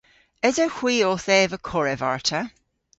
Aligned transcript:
Esewgh 0.47 0.77
hwi 0.77 0.95
owth 1.09 1.29
eva 1.39 1.57
korev 1.67 2.01
arta? 2.11 2.41